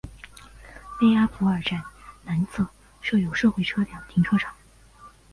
[0.99, 1.79] 勒阿弗尔站
[2.23, 2.67] 南侧
[3.01, 4.51] 设有社会车辆停车场。